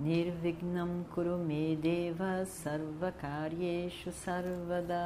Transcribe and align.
Nirvignam 0.00 1.04
Kurume 1.12 1.76
Deva 1.76 2.46
Sarvakaryeshu 2.46 4.10
Sarvada 4.10 4.96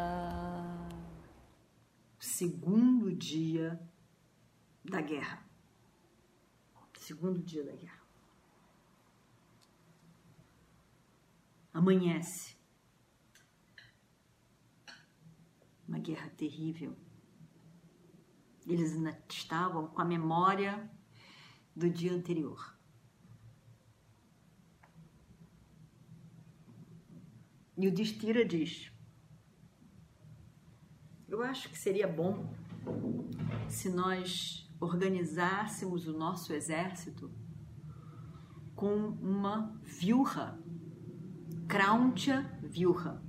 Segundo 2.16 3.12
dia 3.12 3.80
da 4.84 5.00
guerra. 5.00 5.45
Segundo 6.96 7.42
dia 7.42 7.64
da 7.64 7.74
guerra. 7.74 8.02
Amanhece. 11.72 12.56
Uma 15.88 15.98
guerra 15.98 16.30
terrível. 16.30 16.97
Eles 18.64 18.92
ainda 18.92 19.20
estavam 19.28 19.88
com 19.88 20.00
a 20.00 20.05
memória 20.05 20.88
do 21.74 21.91
dia 21.91 22.12
anterior. 22.12 22.73
E 27.77 27.89
o 27.89 27.92
Destira 27.92 28.44
diz: 28.44 28.92
Eu 31.28 31.42
acho 31.42 31.69
que 31.69 31.78
seria 31.78 32.06
bom 32.06 32.55
se 33.69 33.89
nós 33.89 34.70
organizássemos 34.80 36.06
o 36.06 36.17
nosso 36.17 36.52
exército 36.52 37.30
com 38.75 38.95
uma 38.95 39.80
viurra, 39.83 40.58
Krauncha 41.69 42.42
viurra. 42.62 43.22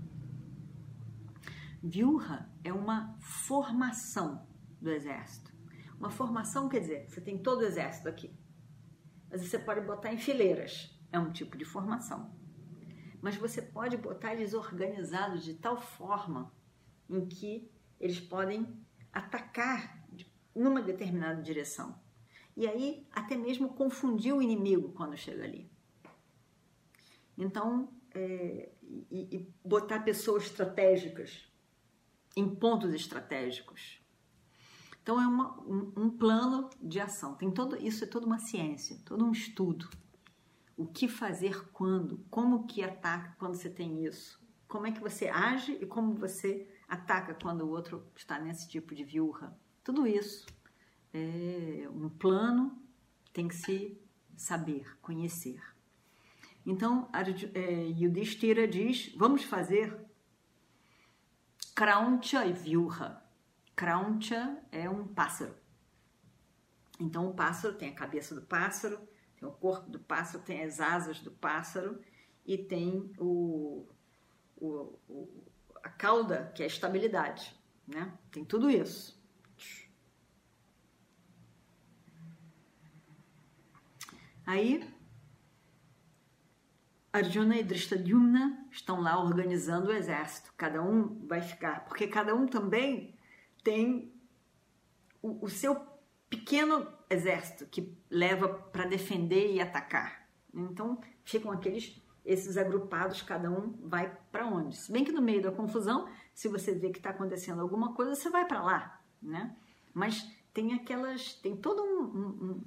Viurra 1.81 2.51
é 2.63 2.73
uma 2.73 3.16
formação 3.19 4.45
do 4.81 4.91
exército. 4.91 5.53
Uma 5.97 6.09
formação 6.09 6.67
quer 6.67 6.79
dizer, 6.79 7.09
você 7.09 7.21
tem 7.21 7.38
todo 7.38 7.61
o 7.61 7.66
exército 7.66 8.09
aqui, 8.09 8.35
mas 9.29 9.41
você 9.41 9.57
pode 9.57 9.81
botar 9.81 10.13
em 10.13 10.17
fileiras, 10.17 10.99
é 11.11 11.17
um 11.17 11.31
tipo 11.31 11.57
de 11.57 11.63
formação. 11.63 12.35
Mas 13.25 13.37
você 13.37 13.59
pode 13.59 13.97
botar 13.97 14.35
eles 14.35 14.53
organizados 14.53 15.43
de 15.43 15.55
tal 15.55 15.81
forma 15.81 16.53
em 17.09 17.25
que 17.25 17.67
eles 17.99 18.19
podem 18.19 18.79
atacar 19.11 20.07
numa 20.53 20.79
determinada 20.79 21.41
direção. 21.41 21.99
E 22.55 22.67
aí, 22.67 23.07
até 23.11 23.35
mesmo 23.35 23.69
confundir 23.69 24.31
o 24.31 24.43
inimigo 24.43 24.89
quando 24.89 25.17
chega 25.17 25.43
ali. 25.43 25.67
Então, 27.35 27.91
é, 28.13 28.71
e, 29.09 29.37
e 29.37 29.53
botar 29.67 30.01
pessoas 30.01 30.43
estratégicas 30.43 31.51
em 32.37 32.47
pontos 32.47 32.93
estratégicos. 32.93 33.99
Então, 35.01 35.19
é 35.19 35.25
uma, 35.25 35.59
um, 35.63 35.93
um, 35.97 36.09
plano 36.11 36.69
de 36.79 36.99
ação. 36.99 37.33
Tem 37.33 37.49
todo, 37.49 37.75
isso 37.75 38.03
é 38.03 38.07
toda 38.07 38.27
uma 38.27 38.37
ciência, 38.37 39.01
todo 39.03 39.25
um 39.25 39.31
estudo. 39.31 39.89
O 40.77 40.85
que 40.85 41.07
fazer 41.07 41.69
quando, 41.71 42.25
como 42.29 42.67
que 42.67 42.83
ataca 42.83 43.35
quando 43.39 43.55
você 43.55 43.69
tem 43.69 44.05
isso, 44.05 44.39
como 44.67 44.87
é 44.87 44.91
que 44.91 44.99
você 44.99 45.27
age 45.29 45.77
e 45.81 45.85
como 45.85 46.13
você 46.13 46.67
ataca 46.87 47.33
quando 47.33 47.61
o 47.61 47.69
outro 47.69 48.05
está 48.15 48.39
nesse 48.39 48.67
tipo 48.67 48.94
de 48.94 49.03
viurra. 49.03 49.57
Tudo 49.83 50.05
isso 50.07 50.45
é 51.13 51.88
um 51.89 52.09
plano, 52.09 52.81
tem 53.31 53.47
que 53.47 53.55
se 53.55 53.97
saber, 54.35 54.97
conhecer. 55.01 55.61
Então, 56.66 57.09
é, 57.53 57.85
Yudhishthira 57.88 58.67
diz: 58.67 59.13
vamos 59.16 59.44
fazer 59.44 59.97
Krauncha 61.75 62.45
e 62.45 62.53
Vyuha. 62.53 63.21
Krauncha 63.75 64.57
é 64.71 64.89
um 64.89 65.07
pássaro. 65.07 65.55
Então, 67.00 67.29
o 67.29 67.33
pássaro 67.33 67.75
tem 67.75 67.89
a 67.89 67.95
cabeça 67.95 68.33
do 68.33 68.41
pássaro, 68.41 69.00
o 69.47 69.51
corpo 69.51 69.89
do 69.89 70.00
pássaro, 70.00 70.44
tem 70.44 70.63
as 70.63 70.79
asas 70.79 71.19
do 71.19 71.31
pássaro 71.31 72.00
e 72.45 72.57
tem 72.57 73.13
o, 73.17 73.88
o, 74.57 75.00
o 75.07 75.44
a 75.83 75.89
cauda, 75.89 76.51
que 76.56 76.63
é 76.63 76.66
a 76.66 76.67
estabilidade. 76.67 77.56
Né? 77.88 78.11
Tem 78.31 78.44
tudo 78.44 78.69
isso. 78.69 79.16
Aí, 84.45 84.88
Arjuna 87.12 87.57
e 87.57 87.63
Drishtadyumna 87.63 88.67
estão 88.72 89.00
lá 89.00 89.23
organizando 89.23 89.89
o 89.89 89.94
exército. 89.94 90.53
Cada 90.57 90.81
um 90.81 91.25
vai 91.27 91.41
ficar, 91.41 91.85
porque 91.85 92.07
cada 92.07 92.35
um 92.35 92.45
também 92.45 93.17
tem 93.63 94.13
o, 95.22 95.45
o 95.45 95.50
seu 95.50 95.75
pequeno 96.29 96.94
exército 97.09 97.66
que 97.66 97.95
leva 98.09 98.47
para 98.47 98.85
defender 98.85 99.53
e 99.53 99.61
atacar. 99.61 100.27
Então, 100.53 100.99
ficam 101.23 101.51
aqueles 101.51 102.01
esses 102.23 102.57
agrupados, 102.57 103.21
cada 103.21 103.51
um 103.51 103.73
vai 103.83 104.17
para 104.31 104.47
onde. 104.47 104.75
Se 104.75 104.91
bem 104.91 105.03
que 105.03 105.11
no 105.11 105.21
meio 105.21 105.44
da 105.44 105.51
confusão, 105.51 106.09
se 106.33 106.47
você 106.47 106.73
vê 106.73 106.89
que 106.89 106.97
está 106.97 107.11
acontecendo 107.11 107.61
alguma 107.61 107.94
coisa, 107.94 108.15
você 108.15 108.29
vai 108.29 108.45
para 108.45 108.63
lá, 108.63 108.99
né? 109.21 109.55
Mas 109.94 110.27
tem 110.51 110.73
aquelas, 110.73 111.35
tem 111.35 111.55
todo 111.55 111.83
um, 111.83 112.03
um, 112.03 112.51
um 112.51 112.63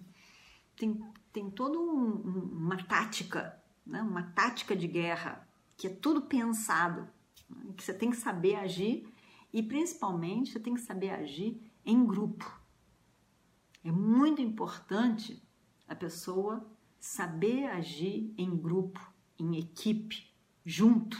tem 0.77 1.03
tem 1.33 1.51
toda 1.51 1.79
um, 1.79 2.51
uma 2.53 2.77
tática, 2.83 3.61
né? 3.87 4.03
uma 4.03 4.23
tática 4.23 4.75
de 4.75 4.87
guerra, 4.87 5.47
que 5.77 5.87
é 5.87 5.91
tudo 5.91 6.23
pensado, 6.23 7.09
né? 7.49 7.73
que 7.77 7.85
você 7.85 7.95
tem 7.95 8.11
que 8.11 8.17
saber 8.17 8.57
agir 8.57 9.07
e 9.53 9.63
principalmente 9.63 10.53
você 10.53 10.61
tem 10.61 10.75
que 10.75 10.81
saber 10.81 11.11
agir 11.11 11.61
em 11.85 12.05
grupo. 12.05 12.58
É 13.89 13.91
muito 13.91 14.43
importante 14.43 15.43
a 15.89 15.95
pessoa 15.95 16.63
saber 17.01 17.65
agir 17.65 18.35
em 18.37 18.55
grupo, 18.55 19.01
em 19.39 19.57
equipe, 19.57 20.31
junto. 20.63 21.17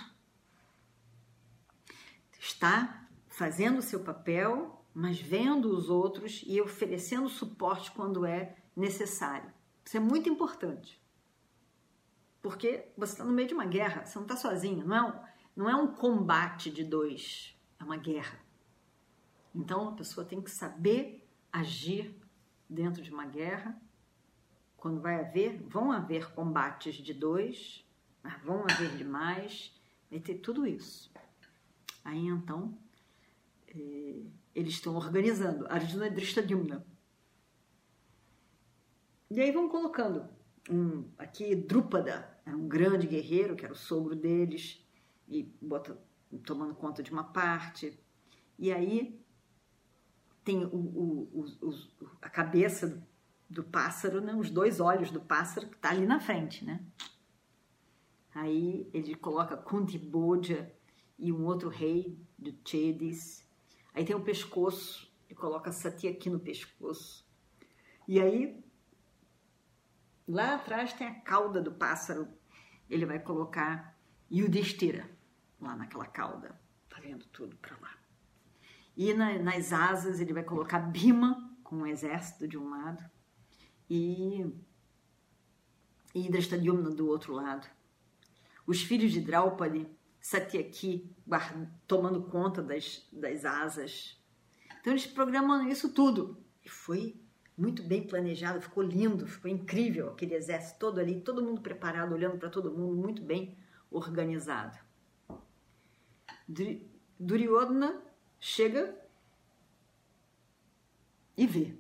Está 2.39 3.09
fazendo 3.27 3.79
o 3.79 3.83
seu 3.83 4.01
papel, 4.01 4.85
mas 4.93 5.19
vendo 5.19 5.75
os 5.75 5.89
outros 5.89 6.45
e 6.47 6.61
oferecendo 6.61 7.31
suporte 7.31 7.91
quando 7.93 8.27
é 8.27 8.59
necessário. 8.77 9.51
Isso 9.83 9.97
é 9.97 10.01
muito 10.01 10.29
importante. 10.29 11.03
Porque 12.43 12.93
você 12.99 13.15
está 13.15 13.25
no 13.25 13.33
meio 13.33 13.49
de 13.49 13.55
uma 13.55 13.65
guerra, 13.65 14.05
você 14.05 14.19
não 14.19 14.27
está 14.27 14.37
sozinho, 14.37 14.87
não 14.87 14.95
é, 14.95 15.03
um, 15.03 15.21
não 15.57 15.71
é 15.71 15.75
um 15.75 15.95
combate 15.95 16.71
de 16.71 16.85
dois, 16.85 17.59
é 17.81 17.85
uma 17.85 17.97
guerra. 17.97 18.39
Então 19.55 19.89
a 19.89 19.93
pessoa 19.93 20.27
tem 20.27 20.43
que 20.43 20.51
saber 20.51 21.27
agir 21.51 22.18
dentro 22.69 23.03
de 23.03 23.11
uma 23.11 23.27
guerra. 23.27 23.81
Quando 24.77 25.01
vai 25.01 25.21
haver, 25.21 25.61
vão 25.63 25.91
haver 25.91 26.33
combates 26.33 26.97
de 26.97 27.13
dois, 27.13 27.85
vão 28.45 28.65
haver 28.69 28.97
demais, 28.97 29.73
vai 30.11 30.21
ter 30.21 30.37
tudo 30.37 30.67
isso. 30.67 31.11
Aí 32.05 32.27
então, 32.27 32.79
eh, 33.69 34.23
eles 34.55 34.75
estão 34.75 34.95
organizando. 34.95 35.67
Arjuna 35.69 36.09
Drishtadyumna 36.09 36.85
e 39.31 39.41
aí 39.43 39.53
vão 39.53 39.69
colocando 39.69 40.27
um 40.71 41.05
aqui 41.19 41.55
Drúpada, 41.55 42.39
era 42.47 42.57
um 42.57 42.67
grande 42.67 43.07
guerreiro 43.07 43.55
que 43.55 43.65
era 43.65 43.75
o 43.75 43.77
sogro 43.77 44.17
deles 44.17 44.83
e 45.29 45.43
bota 45.61 45.99
tomando 46.45 46.75
conta 46.75 47.03
de 47.03 47.13
uma 47.13 47.25
parte. 47.25 47.99
E 48.59 48.73
aí 48.73 49.21
tem 50.49 50.65
o, 50.65 50.71
o, 50.71 51.45
o, 51.61 52.09
a 52.23 52.31
cabeça 52.31 52.89
do, 52.89 53.07
do 53.51 53.65
pássaro, 53.65 54.23
né? 54.23 54.35
os 54.35 54.51
dois 54.51 54.81
olhos 54.81 55.11
do 55.11 55.21
pássaro 55.21 55.69
que 55.69 55.77
está 55.77 55.91
ali 55.91 56.07
na 56.07 56.19
frente, 56.19 56.65
né? 56.65 56.83
Aí 58.35 58.89
ele 58.95 59.15
coloca 59.15 59.59
Kunti 59.59 59.99
Bodja 59.99 60.73
e 61.19 61.31
um 61.31 61.45
outro 61.45 61.69
rei 61.69 62.19
do 62.39 62.55
Chedis. 62.65 63.47
Aí 63.93 64.07
tem 64.07 64.17
o 64.17 64.25
pescoço, 64.25 65.13
ele 65.29 65.39
coloca 65.39 65.71
Sati 65.71 66.09
aqui 66.09 66.31
no 66.31 66.41
pescoço. 66.41 67.27
E 68.07 68.19
aí 68.19 68.65
Lá 70.27 70.57
atrás 70.57 70.93
tem 70.93 71.07
a 71.07 71.21
cauda 71.21 71.61
do 71.61 71.73
pássaro. 71.73 72.29
Ele 72.89 73.07
vai 73.07 73.19
colocar 73.19 73.99
Yudhishthira 74.31 75.11
lá 75.59 75.75
naquela 75.75 76.07
cauda, 76.07 76.59
tá 76.89 77.01
vendo 77.01 77.25
tudo 77.27 77.57
para 77.57 77.77
lá. 77.79 77.97
E 78.99 79.15
na, 79.15 79.39
nas 79.39 79.73
asas 79.73 80.19
ele 80.19 80.33
vai 80.33 80.43
colocar 80.43 80.81
Bima 80.81 81.57
com 81.63 81.77
um 81.77 81.87
exército 81.87 82.49
de 82.49 82.59
um 82.59 82.69
lado 82.69 83.09
e 83.89 84.45
e 86.13 86.29
do 86.29 87.07
outro 87.07 87.33
lado. 87.33 87.65
os 88.67 88.83
filhos 88.83 89.13
de 89.13 89.21
Draupadi, 89.21 89.87
Satyaki, 90.21 91.15
tomando 91.87 92.23
conta 92.23 92.61
das, 92.61 93.07
das 93.13 93.45
asas. 93.45 94.21
Então 94.81 94.93
eles 94.93 95.07
programam 95.07 95.69
isso 95.69 95.93
tudo. 95.93 96.37
E 96.65 96.69
foi 96.69 97.23
muito 97.57 97.85
bem 97.85 98.05
planejado, 98.05 98.61
ficou 98.61 98.83
lindo, 98.83 99.29
ficou 99.29 99.49
incrível 99.49 100.09
aquele 100.11 100.35
exército 100.35 100.81
todo 100.81 100.99
ali, 100.99 101.21
todo 101.21 101.45
mundo 101.45 101.61
preparado, 101.61 102.15
olhando 102.15 102.37
para 102.37 102.51
todo 102.51 102.77
mundo, 102.77 102.97
muito 102.97 103.23
bem 103.23 103.57
organizado. 103.91 104.77
Duryodhana 107.19 108.08
chega 108.41 108.97
e 111.37 111.47
vê. 111.47 111.75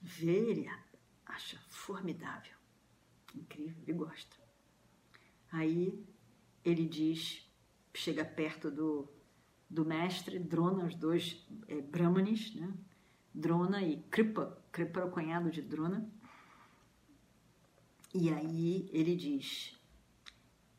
Vê, 0.00 0.50
ele 0.50 0.70
acha 1.26 1.58
formidável, 1.68 2.56
incrível, 3.34 3.82
ele 3.82 3.92
gosta. 3.92 4.36
Aí 5.52 6.02
ele 6.64 6.86
diz, 6.86 7.46
chega 7.94 8.24
perto 8.24 8.70
do, 8.70 9.08
do 9.68 9.84
mestre 9.84 10.38
Drona, 10.38 10.86
os 10.86 10.94
dois 10.94 11.46
é, 11.68 11.80
brahmanes, 11.80 12.54
né? 12.54 12.72
Drona 13.32 13.82
e 13.82 14.02
Kripa, 14.10 14.58
Kripa 14.72 15.00
é 15.00 15.04
o 15.04 15.10
cunhado 15.10 15.50
de 15.50 15.62
Drona. 15.62 16.08
E 18.12 18.32
aí 18.32 18.88
ele 18.92 19.14
diz: 19.14 19.78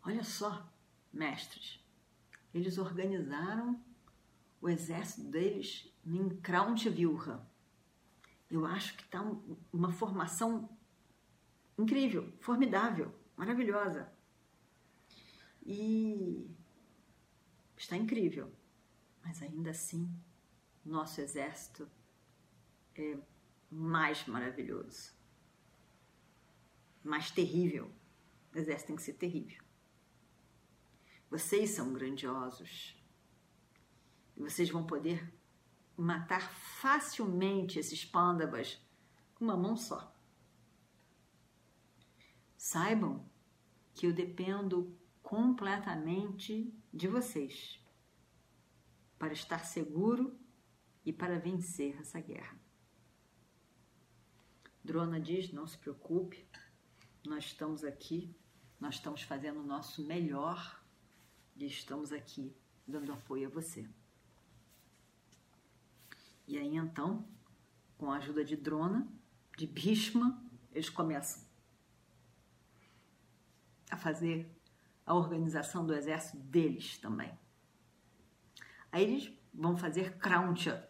Olha 0.03 0.23
só, 0.23 0.69
mestres, 1.13 1.79
eles 2.53 2.77
organizaram 2.77 3.79
o 4.61 4.69
exército 4.69 5.27
deles 5.27 5.91
em 6.05 6.29
Krauntivilha. 6.29 7.41
Eu 8.49 8.65
acho 8.65 8.95
que 8.95 9.03
está 9.03 9.21
uma 9.73 9.91
formação 9.91 10.69
incrível, 11.77 12.31
formidável, 12.39 13.13
maravilhosa. 13.35 14.11
E 15.65 16.47
está 17.77 17.97
incrível, 17.97 18.51
mas 19.23 19.41
ainda 19.41 19.71
assim, 19.71 20.09
nosso 20.85 21.21
exército 21.21 21.89
é 22.95 23.17
mais 23.71 24.25
maravilhoso, 24.27 25.13
mais 27.03 27.31
terrível. 27.31 27.89
O 28.53 28.57
exército 28.57 28.87
tem 28.87 28.95
que 28.95 29.01
ser 29.01 29.13
terrível. 29.13 29.63
Vocês 31.29 31.69
são 31.69 31.93
grandiosos. 31.93 33.00
E 34.41 34.43
vocês 34.43 34.71
vão 34.71 34.83
poder 34.83 35.31
matar 35.95 36.41
facilmente 36.51 37.77
esses 37.77 38.03
pândavas 38.03 38.81
com 39.35 39.45
uma 39.45 39.55
mão 39.55 39.77
só. 39.77 40.11
Saibam 42.57 43.23
que 43.93 44.07
eu 44.07 44.11
dependo 44.11 44.97
completamente 45.21 46.73
de 46.91 47.07
vocês 47.07 47.79
para 49.19 49.31
estar 49.31 49.59
seguro 49.59 50.35
e 51.05 51.13
para 51.13 51.37
vencer 51.37 51.95
essa 51.99 52.19
guerra. 52.19 52.59
Drona 54.83 55.19
diz: 55.19 55.53
não 55.53 55.67
se 55.67 55.77
preocupe, 55.77 56.43
nós 57.27 57.45
estamos 57.45 57.83
aqui, 57.83 58.35
nós 58.79 58.95
estamos 58.95 59.21
fazendo 59.21 59.59
o 59.59 59.67
nosso 59.67 60.03
melhor 60.03 60.83
e 61.55 61.67
estamos 61.67 62.11
aqui 62.11 62.51
dando 62.87 63.13
apoio 63.13 63.47
a 63.47 63.51
você. 63.51 63.87
E 66.51 66.57
aí 66.57 66.75
então, 66.75 67.25
com 67.97 68.11
a 68.11 68.17
ajuda 68.17 68.43
de 68.43 68.57
Drona, 68.57 69.07
de 69.57 69.65
Bhishma, 69.65 70.43
eles 70.73 70.89
começam 70.89 71.41
a 73.89 73.95
fazer 73.95 74.53
a 75.05 75.15
organização 75.15 75.85
do 75.85 75.93
exército 75.93 76.37
deles 76.37 76.97
também. 76.97 77.31
Aí 78.91 79.03
eles 79.03 79.33
vão 79.53 79.77
fazer 79.77 80.17
Krauncha 80.17 80.89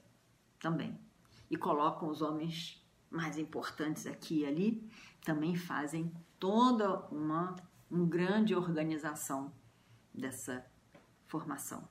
também 0.60 1.00
e 1.48 1.56
colocam 1.56 2.10
os 2.10 2.24
homens 2.24 2.84
mais 3.12 3.38
importantes 3.38 4.08
aqui 4.08 4.40
e 4.40 4.46
ali, 4.48 4.92
também 5.24 5.56
fazem 5.56 6.12
toda 6.40 7.06
uma, 7.12 7.56
uma 7.88 8.08
grande 8.08 8.56
organização 8.56 9.54
dessa 10.12 10.66
formação. 11.28 11.88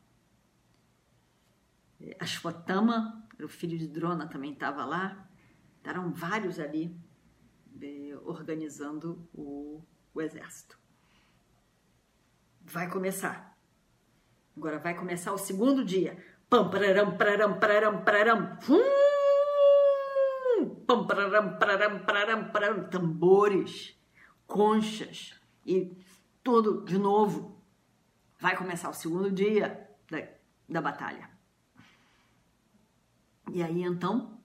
Ashwatthama, 2.18 3.19
o 3.44 3.48
filho 3.48 3.78
de 3.78 3.86
Drona, 3.86 4.26
também 4.26 4.52
estava 4.52 4.84
lá. 4.84 5.28
Eram 5.84 6.12
vários 6.12 6.58
ali 6.58 6.96
eh, 7.80 8.18
organizando 8.24 9.28
o, 9.32 9.82
o 10.14 10.20
exército. 10.20 10.78
Vai 12.62 12.88
começar. 12.90 13.56
Agora 14.56 14.78
vai 14.78 14.94
começar 14.94 15.32
o 15.32 15.38
segundo 15.38 15.84
dia. 15.84 16.22
Pam, 16.48 16.70
pararam, 16.70 17.16
pararam, 17.16 17.58
pararam, 17.58 18.04
pararam. 18.04 18.58
Hum! 18.68 19.00
pam, 20.86 21.06
pararam, 21.06 21.58
pararam, 21.58 21.98
pararam, 22.00 22.50
pararam, 22.50 22.88
tambores, 22.88 23.96
conchas 24.46 25.40
e 25.64 25.96
tudo 26.42 26.84
de 26.84 26.98
novo. 26.98 27.62
Vai 28.38 28.56
começar 28.56 28.90
o 28.90 28.94
segundo 28.94 29.30
dia 29.30 29.88
da, 30.10 30.26
da 30.68 30.82
batalha. 30.82 31.30
E 33.52 33.62
aí 33.62 33.82
então, 33.82 34.38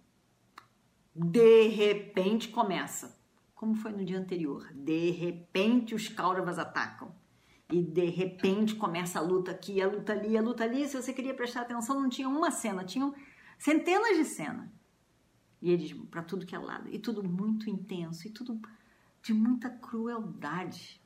de 1.15 1.67
repente 1.67 2.49
começa. 2.49 3.19
Como 3.53 3.75
foi 3.75 3.91
no 3.91 4.03
dia 4.03 4.19
anterior? 4.19 4.71
De 4.73 5.11
repente 5.11 5.95
os 5.95 6.07
Kauravas 6.07 6.59
atacam. 6.59 7.15
E 7.71 7.81
de 7.81 8.05
repente 8.05 8.75
começa 8.75 9.17
a 9.17 9.21
luta 9.21 9.51
aqui, 9.51 9.81
a 9.81 9.87
luta 9.87 10.13
ali, 10.13 10.37
a 10.37 10.41
luta 10.41 10.63
ali. 10.63 10.87
Se 10.87 11.01
você 11.01 11.13
queria 11.13 11.33
prestar 11.33 11.61
atenção, 11.61 11.99
não 11.99 12.09
tinha 12.09 12.29
uma 12.29 12.51
cena, 12.51 12.83
tinham 12.83 13.15
centenas 13.57 14.17
de 14.17 14.25
cenas. 14.25 14.69
E 15.61 15.71
eles 15.71 15.93
para 16.11 16.21
tudo 16.21 16.45
que 16.45 16.55
é 16.55 16.59
lado. 16.59 16.89
E 16.89 16.99
tudo 16.99 17.23
muito 17.23 17.69
intenso. 17.69 18.27
E 18.27 18.31
tudo 18.31 18.59
de 19.21 19.33
muita 19.33 19.69
crueldade. 19.69 21.01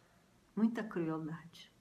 Muita 0.56 0.84
crueldade. 0.84 1.72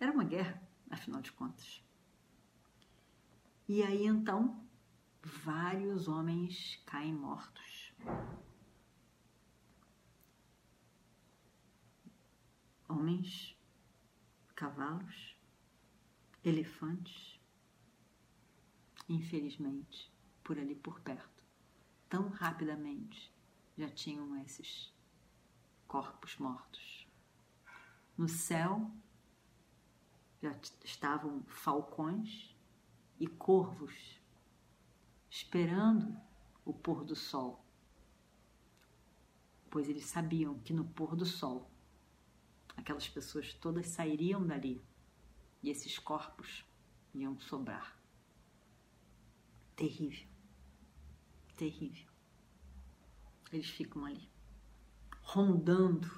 Era 0.00 0.12
uma 0.12 0.24
guerra, 0.24 0.60
afinal 0.90 1.20
de 1.20 1.30
contas. 1.32 1.84
E 3.68 3.82
aí 3.82 4.06
então, 4.06 4.66
vários 5.22 6.08
homens 6.08 6.82
caem 6.86 7.12
mortos. 7.12 7.92
Homens, 12.88 13.54
cavalos, 14.56 15.36
elefantes. 16.42 17.38
Infelizmente, 19.06 20.10
por 20.42 20.58
ali 20.58 20.74
por 20.74 21.00
perto. 21.00 21.44
Tão 22.08 22.30
rapidamente 22.30 23.30
já 23.76 23.90
tinham 23.90 24.34
esses 24.38 24.90
corpos 25.86 26.38
mortos. 26.38 27.06
No 28.16 28.30
céu 28.30 28.90
já 30.40 30.58
estavam 30.82 31.44
falcões 31.44 32.56
e 33.18 33.26
corvos 33.26 34.20
esperando 35.30 36.16
o 36.64 36.72
pôr 36.72 37.04
do 37.04 37.14
sol, 37.14 37.64
pois 39.70 39.88
eles 39.88 40.06
sabiam 40.06 40.58
que 40.60 40.72
no 40.72 40.84
pôr 40.84 41.14
do 41.16 41.26
sol 41.26 41.70
aquelas 42.76 43.08
pessoas 43.08 43.52
todas 43.54 43.88
sairiam 43.88 44.46
dali 44.46 44.82
e 45.62 45.70
esses 45.70 45.98
corpos 45.98 46.64
iam 47.14 47.38
sobrar. 47.40 47.98
Terrível 49.74 50.38
terrível. 51.58 52.06
Eles 53.52 53.68
ficam 53.68 54.04
ali, 54.04 54.30
rondando 55.20 56.08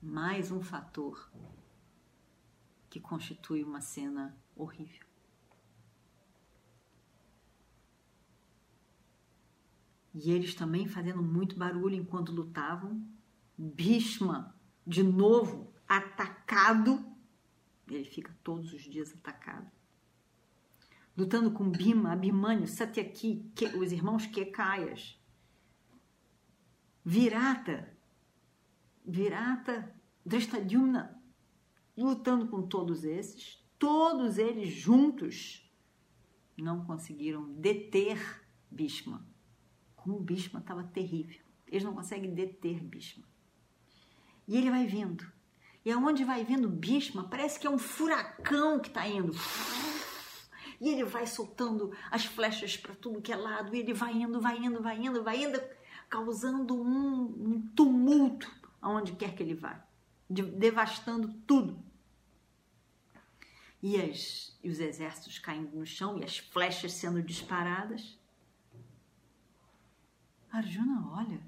mais 0.00 0.52
um 0.52 0.62
fator 0.62 1.30
que 2.88 3.00
constitui 3.00 3.64
uma 3.64 3.80
cena 3.80 4.38
horrível. 4.54 5.11
E 10.14 10.30
eles 10.30 10.54
também 10.54 10.86
fazendo 10.86 11.22
muito 11.22 11.56
barulho 11.56 11.94
enquanto 11.94 12.32
lutavam. 12.32 13.02
Bhishma, 13.56 14.54
de 14.86 15.02
novo, 15.02 15.72
atacado. 15.88 17.04
Ele 17.88 18.04
fica 18.04 18.34
todos 18.42 18.72
os 18.72 18.82
dias 18.82 19.12
atacado 19.12 19.70
lutando 21.16 21.50
com 21.50 21.68
Bima, 21.68 22.12
Abhimanyu, 22.12 22.66
Satyaki, 22.66 23.52
os 23.78 23.92
irmãos 23.92 24.26
Kekayas. 24.26 25.18
Virata, 27.04 27.96
Virata, 29.04 29.94
Drestadyumna, 30.24 31.20
lutando 31.96 32.46
com 32.48 32.62
todos 32.62 33.04
esses, 33.04 33.62
todos 33.78 34.38
eles 34.38 34.72
juntos 34.72 35.68
não 36.56 36.84
conseguiram 36.84 37.52
deter 37.54 38.46
Bhishma. 38.70 39.26
Como 40.02 40.18
Bhishma 40.18 40.60
estava 40.60 40.82
terrível. 40.84 41.40
Eles 41.68 41.84
não 41.84 41.94
conseguem 41.94 42.34
deter 42.34 42.80
Bhishma. 42.80 43.24
E 44.46 44.56
ele 44.56 44.70
vai 44.70 44.86
vindo. 44.86 45.24
E 45.84 45.90
aonde 45.90 46.24
vai 46.24 46.44
vindo 46.44 46.68
Bhishma, 46.68 47.24
parece 47.24 47.58
que 47.58 47.66
é 47.66 47.70
um 47.70 47.78
furacão 47.78 48.78
que 48.80 48.88
está 48.88 49.06
indo. 49.06 49.32
E 50.80 50.88
ele 50.88 51.04
vai 51.04 51.26
soltando 51.26 51.92
as 52.10 52.24
flechas 52.24 52.76
para 52.76 52.94
tudo 52.94 53.22
que 53.22 53.32
é 53.32 53.36
lado, 53.36 53.74
e 53.74 53.78
ele 53.78 53.94
vai 53.94 54.12
indo, 54.12 54.40
vai 54.40 54.58
indo, 54.58 54.82
vai 54.82 54.96
indo, 54.98 55.22
vai 55.22 55.42
indo, 55.42 55.60
causando 56.08 56.74
um, 56.74 57.22
um 57.22 57.60
tumulto 57.74 58.50
aonde 58.80 59.12
quer 59.12 59.34
que 59.34 59.42
ele 59.42 59.54
vá, 59.54 59.80
de, 60.28 60.42
devastando 60.42 61.32
tudo. 61.46 61.80
E, 63.80 64.00
as, 64.00 64.58
e 64.62 64.68
os 64.68 64.78
exércitos 64.80 65.38
caindo 65.38 65.76
no 65.76 65.86
chão 65.86 66.18
e 66.18 66.24
as 66.24 66.38
flechas 66.38 66.92
sendo 66.92 67.22
disparadas. 67.22 68.18
Arjuna 70.62 71.10
olha 71.10 71.42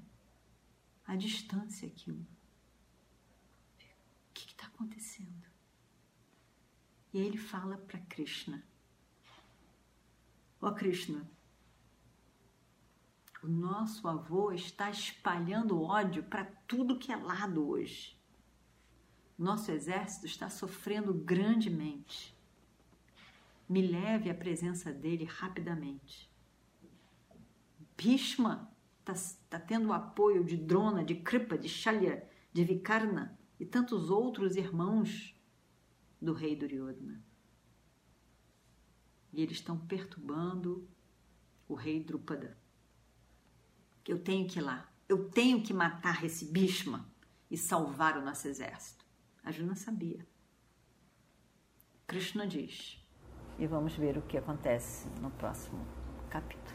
a 1.07 1.15
distância 1.15 1.87
aquilo. 1.87 2.19
O 2.19 2.27
que 4.33 4.45
está 4.45 4.67
acontecendo? 4.67 5.47
E 7.13 7.19
aí 7.19 7.25
ele 7.25 7.37
fala 7.37 7.77
para 7.77 7.97
Krishna: 8.01 8.61
Ó 10.61 10.67
oh, 10.67 10.73
Krishna, 10.73 11.25
o 13.41 13.47
nosso 13.47 14.05
avô 14.05 14.51
está 14.51 14.89
espalhando 14.89 15.81
ódio 15.81 16.23
para 16.23 16.43
tudo 16.67 16.99
que 16.99 17.09
é 17.09 17.15
lado 17.15 17.69
hoje. 17.69 18.19
Nosso 19.37 19.71
exército 19.71 20.25
está 20.25 20.49
sofrendo 20.49 21.13
grandemente. 21.13 22.35
Me 23.67 23.81
leve 23.81 24.29
à 24.29 24.35
presença 24.35 24.91
dele 24.91 25.23
rapidamente. 25.23 26.29
Bhishma 27.97 28.74
está 29.13 29.35
tá 29.49 29.59
tendo 29.59 29.89
o 29.89 29.93
apoio 29.93 30.43
de 30.43 30.57
Drona, 30.57 31.03
de 31.03 31.15
Kripa, 31.15 31.57
de 31.57 31.67
Shalya, 31.67 32.27
de 32.51 32.63
Vikarna 32.63 33.37
e 33.59 33.65
tantos 33.65 34.09
outros 34.09 34.55
irmãos 34.55 35.35
do 36.21 36.33
rei 36.33 36.55
Duryodhana. 36.55 37.23
E 39.31 39.41
eles 39.41 39.57
estão 39.57 39.77
perturbando 39.77 40.87
o 41.67 41.73
rei 41.73 42.01
Drupada 42.01 42.57
eu 44.11 44.19
tenho 44.19 44.47
que 44.47 44.59
ir 44.59 44.61
lá. 44.61 44.87
Eu 45.07 45.29
tenho 45.29 45.61
que 45.61 45.73
matar 45.73 46.23
esse 46.23 46.45
Bhishma 46.45 47.07
e 47.49 47.57
salvar 47.57 48.17
o 48.17 48.21
nosso 48.21 48.47
exército. 48.47 49.05
A 49.43 49.51
Juna 49.51 49.75
sabia. 49.75 50.25
Krishna 52.07 52.47
diz. 52.47 53.03
E 53.57 53.65
vamos 53.65 53.95
ver 53.95 54.17
o 54.17 54.21
que 54.21 54.37
acontece 54.37 55.07
no 55.21 55.31
próximo 55.31 55.85
capítulo. 56.29 56.74